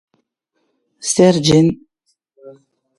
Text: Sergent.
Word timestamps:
Sergent. 1.13 1.69